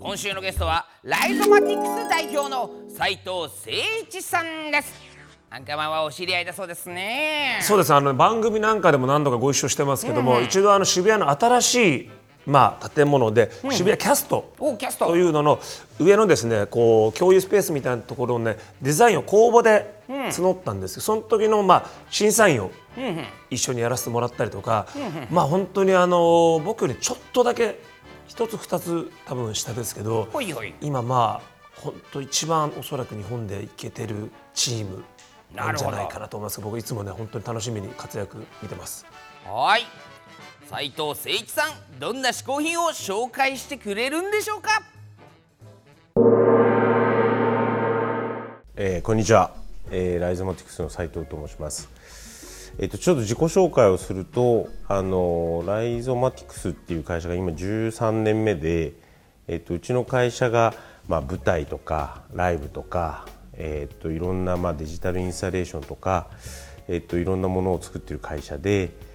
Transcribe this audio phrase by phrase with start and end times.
[0.00, 3.70] 今週のゲストはライゾマティクス代表の斉藤誠
[4.06, 4.94] 一さんです。
[5.50, 7.58] アンカーマンはお知り合いだそうですね。
[7.62, 7.92] そうです。
[7.92, 12.10] あの番組なんかでも何度かご一緒してますけども、一度あの渋谷の新しい
[12.46, 15.06] まあ、建物で渋谷キャストおキャスト。
[15.06, 15.60] というのの
[15.98, 22.70] 上のですねこう共有スペースみたいなところをねデザインを公募で募ったんですけど、その時のまあ審査員を
[23.50, 24.86] 一緒にやらせてもらったりとか、
[25.30, 27.80] まあ本当にあの僕よりちょっとだけ
[28.28, 30.74] 一つ二つ多分下ですけどほいほい。
[30.82, 35.02] 今まあ本当一番おそらく日本でいけてるチーム
[35.54, 36.60] なんじゃないかなと思います。
[36.60, 39.06] 僕いつもね本当に楽しみに活躍見てます。
[39.46, 39.82] はい。
[40.68, 44.82] 斉藤誠一さんどんな嗜好品を紹介してくれるんでしょうか？
[48.76, 49.54] えーこんにちは、
[49.90, 51.88] えーライゾマティクスの斉藤と申します。
[52.80, 58.92] えっとちょっと自己紹介をすると、あのライゾマティクスっていう会社が今13年目で、
[59.48, 60.74] えっとうちの会社が
[61.08, 66.28] まあ舞台とかライブとか、えっといろんなまあデジタルインスタレーションとか、
[66.86, 69.08] えっといろんなものを作ってる会社で。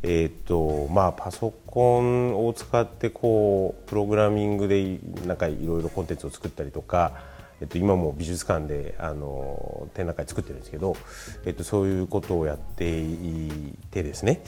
[0.00, 7.14] えーとまあ、パソコンを使ってこうプログラミングでなんかいろいろコンテンツを作ったりとか、
[7.60, 10.96] えっと、今も美術館であの展覧会作ってるんですけど、
[11.44, 14.42] えっと、そういうことをやっていてですね。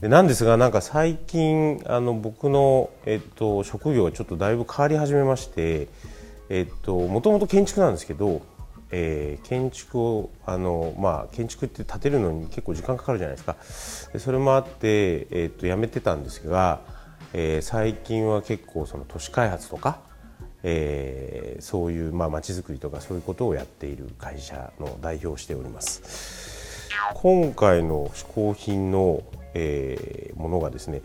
[0.00, 5.88] でなんですがなんか最近あの僕の、えっと、職業がちょっとだいぶ変わり始めまして
[6.86, 8.42] もともと建築なんですけど
[8.90, 13.56] えー建築をあの、まあ、建築って建てるのに結構時間かかるじゃないですか。
[14.12, 16.80] でそれもあって、えー、と辞めてたんですが、
[17.32, 19.98] えー最近は結構その都市開発とか、
[20.64, 29.22] えーそういうまあづくりとかそういうことをやっている会社の代表をしております今回の嗜好品の、
[29.54, 31.00] えーものがですね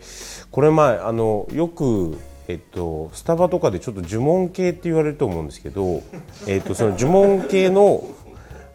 [0.50, 6.02] これまああのよくえっと、スタバとかでちょっと呪文系って言われると思うんですけど、
[6.48, 8.04] えっと、その呪文系の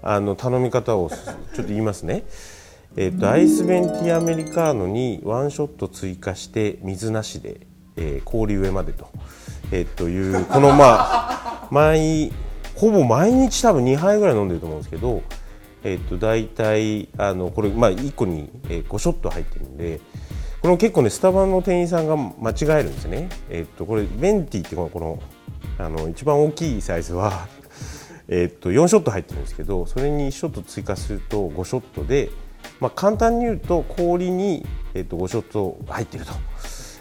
[0.01, 2.23] あの頼み方をちょっと言いますね。
[2.95, 7.67] えっと、アイスベンティアメリカーノにワンショット追加して水なしで、
[7.97, 9.09] えー氷上までと,、
[9.71, 12.31] えっというこのまあ毎
[12.75, 15.23] ほぼ毎日多分2杯ぐらい飲んでると思うんですけど、
[15.83, 20.01] えっと、大体あのこれ、まあ、1個に、5ショット入ってるんで
[20.61, 23.29] これ結構ねスタバの店員さんが間違えるんですね。
[23.49, 25.19] えっとこれベンティってこのこの
[25.77, 27.47] あの一番大きいサイズは
[28.27, 32.31] えと4ショット入ってるんですけどそれに1ショット追加すると5ショットで、
[32.79, 34.65] まあ、簡単に言うと氷に、
[34.95, 36.33] えっと5ショット入ってると。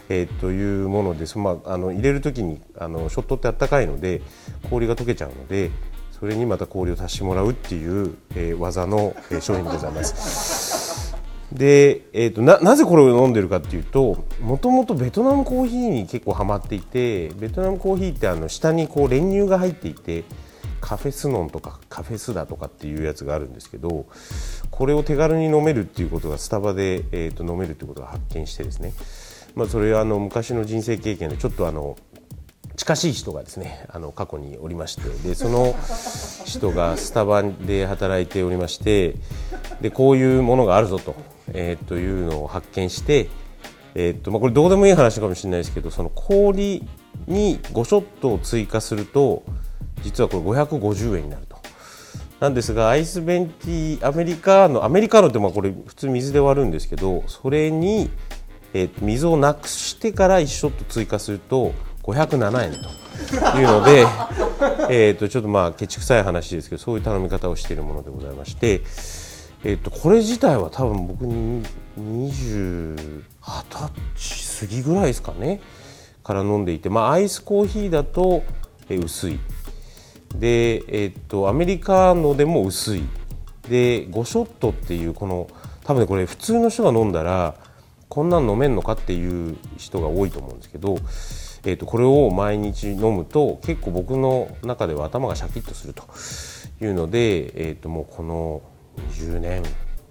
[0.09, 4.21] えーというものです、まあ、あの入れるときにあのショットってあったかいので
[4.69, 5.71] 氷が溶けちゃうので
[6.11, 11.15] それにまた氷を足してもらうっていう、えー技の、えー商品でございます。
[11.51, 20.23] で、えー、とななぜこれを飲んでるかっていうともともとベトナムコーヒーに結構ハマっていてベトナムコーヒーってあの下にこう練乳が入っていて
[20.81, 24.05] カフェスノンとかカフェスダとかっていうやつがあるんですけど
[24.69, 28.93] これを手軽に飲めるっていうことがスタバで、えー、と飲めるっていうことが発見してですね、
[29.55, 31.97] まあ、それはあの昔の人生経験でちょっとあの
[32.75, 35.75] 近しい人がですね あの過去におりましてでその
[36.45, 39.15] 人がスタバで働いておりまして
[39.81, 41.15] でこういうものがあるぞと,、
[41.53, 43.29] えーというのを発見して、
[43.95, 46.83] えーとまあ、これどうでもいい話かもしれないですけどその氷
[47.27, 49.43] に5ショットを追加すると
[50.03, 51.55] 実はこれ550円になると。
[52.39, 58.09] なんですがアイスベンティアメリカーノアメリカーノってまあこれ普通水で割るんですけどそれに、
[58.75, 61.73] えー水をなくしてから1ショット追加すると
[62.03, 62.71] 507円
[63.53, 64.05] というので
[64.91, 68.81] えとちょっとまあケチくさい話ですけどそういう頼み方をしているものでございまして、
[69.63, 71.63] えー、とこれ自体は多分僕に
[71.97, 73.89] 20歳
[74.59, 75.61] 過ぎぐらいですかね
[76.25, 78.43] から飲んでいて、まあ、アイスコーヒーだと、
[78.89, 79.39] え薄い。
[80.33, 83.03] で、えっとアメリカのでも薄い。
[83.69, 85.47] で5ショットっていうこの
[85.83, 87.55] 多分これ普通の人が飲んだら
[88.09, 90.97] こんなん飲めんのかっていう人が多いと思うんですけど、
[91.65, 96.03] えーとこれを毎日飲むと結構僕の中では頭がシャキッとすると
[96.83, 98.61] いうので、えーともうこの
[99.11, 99.63] 20年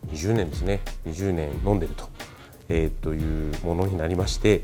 [0.08, 0.81] 20年ですね。
[1.06, 2.08] 20年飲んでると,、
[2.69, 4.62] えーというものになりまして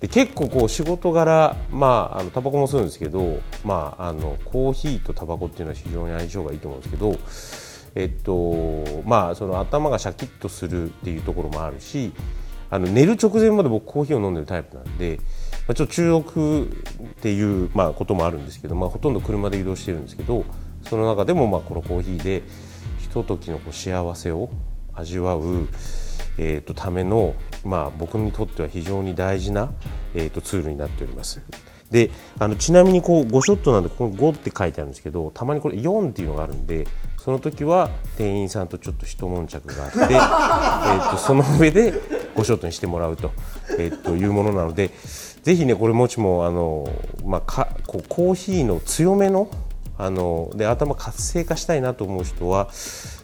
[0.00, 7.18] で結構こう仕事柄まああのタバコもそうですけどまああのコーヒーとタバコっていうのは非常に相性がいいと思うんですけど
[7.94, 12.12] えっとまあその頭がシャキッとするっていうところもあるし
[12.70, 15.18] あの寝る直前まで僕コーヒーを飲んでるタイプなんで、
[15.66, 16.68] まあ、ちょっと中国っ
[17.20, 20.44] ていう、まあ、こともあるんですけど、まあ、ほとんど車で移動してるんですけど
[20.82, 22.42] その中でもまあこのコーヒーで
[22.98, 24.50] ひとときのこう幸せを
[24.94, 25.68] 味わう、
[26.38, 27.34] えー、とための、
[27.64, 29.72] まあ、僕にとっては非常に大事な、
[30.14, 31.42] えー、とツールになっております。
[31.90, 36.86] であのちなみにこう5ショットなんでこの5って書いてあるんですけどたまにこれ4っていうのがあるんで
[37.18, 39.98] その時は店員さんとちょっと一悶着があって
[41.08, 41.92] えとその上で
[42.34, 43.32] 5ショットにしてもらうと,、
[43.78, 44.90] えー、というものなので
[45.42, 46.88] ぜひねこれもしもあの、
[47.24, 49.50] まあ、かこうコーヒーの強めの
[49.98, 52.70] あので頭活性化したいなと思う人は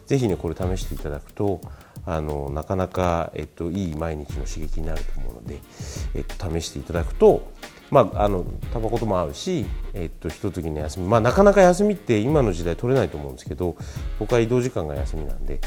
[0.05, 1.59] ぜひねこれ試していただくと
[2.05, 5.59] あのなかなか、えっと、いい毎日の刺激になると思うので、
[6.15, 7.51] えっと、試していただくと、
[7.91, 13.75] まあ、あのタバコとも合うし、えっと、ひとときの休み、まあ、なかなか休みって今の時代取れないと思うんですけど
[14.19, 15.59] 僕は移動時間が休みなんで、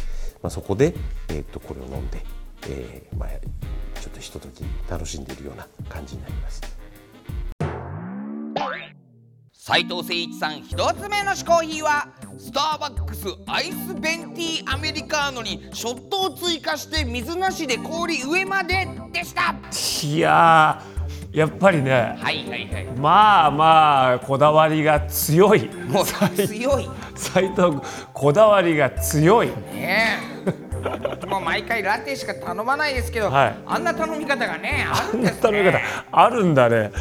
[0.43, 0.95] まあ、そこで、
[1.29, 2.25] えっと、これを飲んで、
[2.69, 3.29] えーまあ、
[4.01, 6.61] ちょっとひととき楽しんでいるような感じになります。
[9.53, 12.09] 斉藤誠一さん一つ目の嗜好品は
[12.39, 19.55] スターバックスアイスベンティーアメリカーノにショットを追加して水なしで氷上まででした。
[20.07, 22.87] いやーやっぱりねはいはいはい。
[22.99, 25.69] まあまあこだわりが強い。
[25.69, 26.89] もう強い。
[27.15, 27.79] 斉藤
[28.13, 29.49] こだわりが強い。
[29.49, 30.30] ねえ
[30.81, 33.57] 僕も毎回ラテしか頼まないですけど、はい。
[33.67, 36.93] あんな頼み方がねあるんです頼み方ねあるんだね。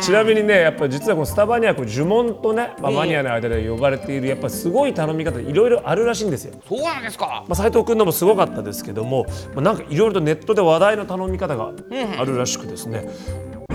[0.00, 2.94] ちなみにねやっぱり実はこのスタバにはこう呪文とね、まあ、え。
[2.94, 6.54] えマニアの間で呼ばれているやっぱすごい頼み方いろいろあるらしいんですよ。
[6.68, 7.44] そうなんですか。
[7.48, 11.72] まあ、斉藤君のもすごかったですけども、まあ、なんかいろいろとネットで話題の頼み方が
[12.18, 13.08] あるらしくですね、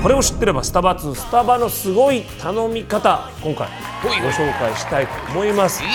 [0.02, 3.68] これを知ってればスタバ2スタバのすごい頼み方今回
[4.04, 5.81] ご紹介したいと思います。
[5.84, 5.90] ね。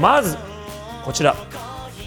[0.00, 0.36] まず
[1.04, 1.34] こちら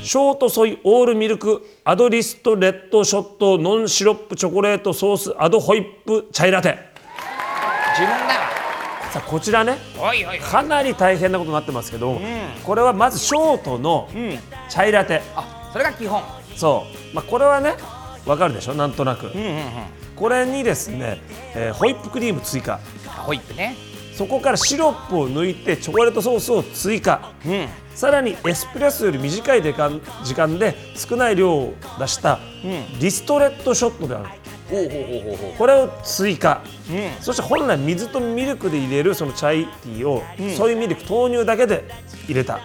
[0.03, 6.75] ショートソイオールミルクアドリストレッドショットノンシロップチョコレートソースアドホイップチャイラテ。
[7.91, 8.33] 自分だ
[9.11, 9.77] さあこちらね。
[10.41, 12.19] かなり大変なことになってますけど、
[12.63, 14.09] これはまずショートの
[14.69, 16.23] チャイラテ、あそれが基本。
[16.55, 17.75] そう、まあ、これはね
[18.25, 18.73] わかるでしょ？
[18.73, 19.31] なんとなく、
[20.15, 21.21] これにですね、
[21.55, 22.79] えーホイップクリーム追加。
[23.05, 23.75] ホイップね。
[24.15, 32.39] そこからシロップを抜いてチョコレートソースを追加、うんさらにエスプレッソより短い時間時間で少ない量を出した
[32.99, 34.29] リストレットショットである。
[35.57, 37.21] これを追加、うん。
[37.21, 40.23] そして本来水とミルクで入れるそのチャイティーを、
[40.55, 41.83] ソイミルク豆乳だけで
[42.25, 42.61] 入れた、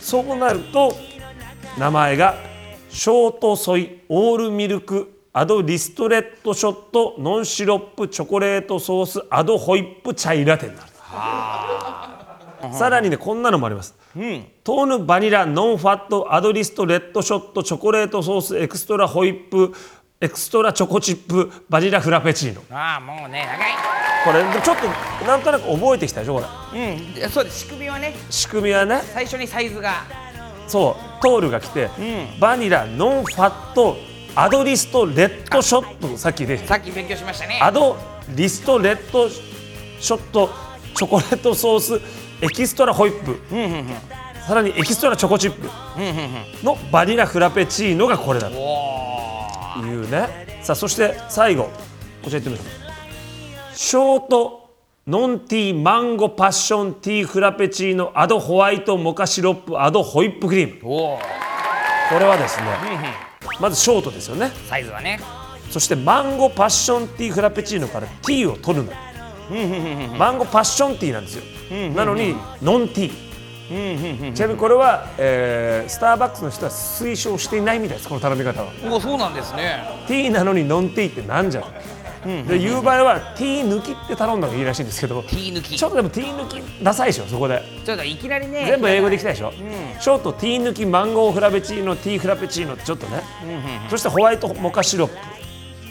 [0.00, 0.94] そうなると
[1.76, 2.36] 名前が
[2.88, 10.88] ショートソイオールミルクアドリストレットショットノンシロップチョコレートソースアドホイップチャイラテになる
[12.72, 13.94] さらにねこんなのもあります、
[14.64, 19.74] トールバニラノンファットアドリストレットショットチョコレートソースエクストラホイップ
[20.20, 22.62] エクストラチョコチップバニラフラペチーノ。
[22.70, 23.72] ああもうね長い。
[24.22, 26.92] これちょっとなんとなく覚えてきたでしょこれ。
[26.94, 28.14] うんでそうです仕組みはね。
[28.28, 29.00] 仕組みはね。
[29.14, 30.02] 最初にサイズが。
[30.68, 31.88] そうトールが来て、
[32.38, 33.96] バニラノンファット
[34.34, 36.58] アドリストレットショットさっきで。
[36.66, 37.58] さっき勉強しましたね。
[37.62, 37.96] アド
[38.28, 40.50] リストレッドショット
[40.94, 42.00] チョコレートソース
[42.42, 43.38] エキストラホイップ、
[44.46, 45.68] さらにエキストラチョコチップ。
[46.64, 48.56] のバニラフラペチーノがこれだと。
[48.56, 50.60] いうね。
[50.62, 51.70] さあそして最後。
[52.22, 53.76] こちらいってみましょう。
[53.76, 54.70] ショート
[55.06, 60.80] ノンティーマンゴパッションティーフラペチーノアドホワイトモカシロップアドホイップクリーム。
[60.80, 61.18] こ
[62.18, 62.66] れはですね
[63.60, 64.50] まずショートですよね。
[64.68, 65.20] サイズはね。
[65.70, 68.92] そしてマンゴパッションティーフラペチーノからティーを取るの。
[70.18, 71.42] マンゴパッションティーなんですよ
[71.94, 74.32] なのにノンティー。
[74.34, 79.34] ちなみにこれは、えースターバックスの人は推奨していないみたいですこの頼み方はおそうなん。
[79.34, 81.50] ですねティーなのにノンティーってなん。
[81.50, 81.64] じゃ
[82.48, 84.40] で言う場合はティー抜きって頼ん。
[84.40, 84.86] だ方がいいらしいん。
[84.86, 89.52] ですけど T 抜きちょっとでもティー抜きダサいでしょそこでちょっといきなりね全部英語でいきたいでしょ、
[90.00, 93.22] ショートティー抜きマンゴーフラペチーノティーフラペチーノってちょっとね、
[93.88, 95.14] そしてホワイトモカシロップ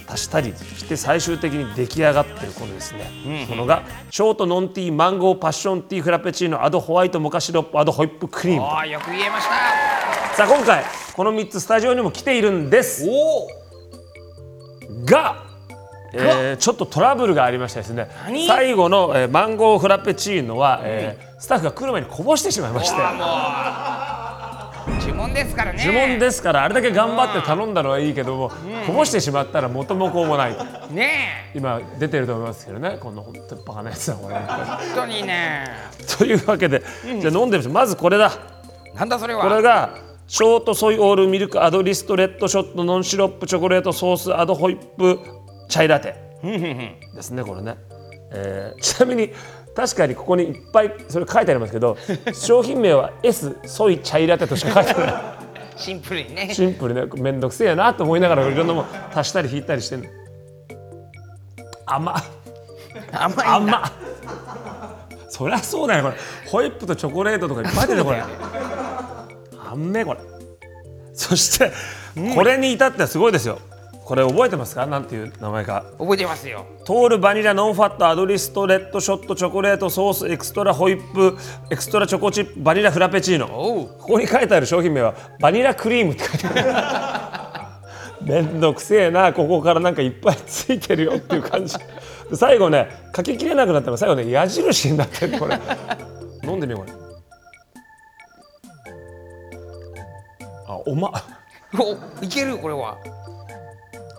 [0.10, 9.54] 足したりして最終的に出来上がってるこのですね、ものがショートノンティーマンゴーパッションティーフラペチーノアドホワイトモカシロップアドホイップクリームああよく言えました。
[10.36, 10.84] さあ今回
[11.16, 13.06] この3つスタジオにも来ているんです。
[15.06, 15.44] が、
[16.13, 18.48] えーちょっとトラブルがありましてですね何？
[18.48, 22.96] 最後の、えーマンゴーフラペチーノは、えースタッフが来る前にこぼしてしまいまして
[25.33, 25.86] ですからね。
[25.86, 28.51] 呪文ですからあれだけ頑張って頼んだのはいいけども、
[28.86, 30.57] こぼしてしまったら元も子もない
[30.91, 34.36] ね今出てると思いますけどねこの本当にバカなやつだこれ。
[34.36, 35.67] え本当にね。
[36.17, 36.83] というわけで、
[37.21, 37.74] じゃあ飲んでみましょう。
[37.74, 38.31] まずこれだ。
[38.95, 39.41] なんだそれは？
[39.41, 45.19] これがショートソイオールミルクアドリストレッドショットノンシロップチョコレートソースアドホイップ
[45.69, 47.77] チャイラテですねこれね、
[48.31, 49.31] えーちなみに
[49.76, 51.98] 確かにここにいっぱいそれ書いてありますけど
[52.34, 55.14] 商品名は S ソイチャイラテとしか書いてない。
[55.76, 56.54] シンプルにね。
[56.54, 57.06] シンプルね。
[57.16, 60.10] めんどくせえなと思いながらいろんなもん足したり引いたりしてんの。
[61.86, 62.14] 甘。
[62.14, 62.24] っ
[63.14, 63.76] 甘いんだ。
[63.76, 63.88] 甘。
[63.88, 63.92] っ
[65.30, 66.16] そりゃそうだよこれ。
[66.50, 68.22] ホイップとチョコレートとかいっぱい出てるこれ。
[68.22, 70.20] あんめえこれ。
[71.14, 71.72] そして
[72.34, 73.60] これに至ってはすごいですよ
[74.10, 74.88] これ覚えてますか？
[74.88, 75.86] なんていう名前か。
[76.00, 76.66] 覚えてますよ。
[76.84, 81.38] トールバニラノンファットアドリストレットショットチョコレートソースエクストラホイップ
[81.70, 83.46] エクストラチョコチップバニラフラペチーノ。
[83.48, 87.80] ここに書いてある商品名はバニラクリームって書いてあ
[88.20, 88.25] る。
[88.25, 91.78] めんどくせえなここからなんかいっぱいついてるよっていう感じ。
[91.78, 95.60] で最後ね書ききれなくなったら最後ね矢印になってるこれ。
[96.44, 96.94] 飲んでみようこれ。
[100.68, 101.12] あおま。
[101.78, 102.98] おいけるこれは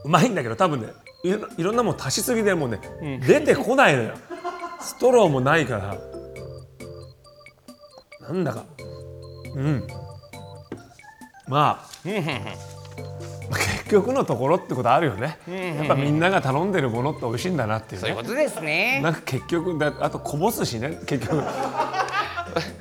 [0.05, 0.89] うまいんだけど多分ね
[1.23, 2.81] いろんなもん足しすぎでもうね、
[3.27, 4.15] 出てこないのよ。
[4.81, 5.99] ストローもないから。
[8.29, 8.65] なんだか。
[9.55, 9.87] うん。
[11.47, 11.91] まあ。
[13.83, 15.39] 結局のところってことあるよね。
[15.49, 18.07] やっぱみんなが頼んでるものって美味しいんだなっていうね。
[18.07, 19.01] そういうことですね。
[19.03, 21.43] なんか結局だあとこぼすしね結局。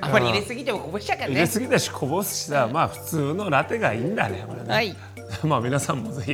[0.02, 4.74] あまり入れすぎてもこぼしちゃうから入れねすぎだしこぼすしさまあ普通のラテがいいんだねこれね。
[4.74, 4.96] はい
[5.43, 6.31] まあ皆さんもぜひ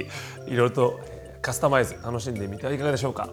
[0.52, 1.00] いろいろと
[1.42, 3.30] カスタマイズ楽しんでみてはいかがでしょうか。